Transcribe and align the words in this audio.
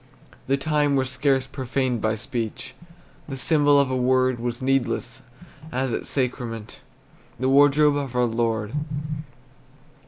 The 0.47 0.57
time 0.57 0.95
was 0.95 1.11
scarce 1.11 1.45
profaned 1.45 2.01
by 2.01 2.15
speech; 2.15 2.73
The 3.29 3.37
symbol 3.37 3.79
of 3.79 3.91
a 3.91 3.95
word 3.95 4.39
Was 4.39 4.59
needless, 4.59 5.21
as 5.71 5.93
at 5.93 6.07
sacrament 6.07 6.79
The 7.39 7.49
wardrobe 7.49 7.97
of 7.97 8.15
our 8.15 8.25
Lord. 8.25 8.73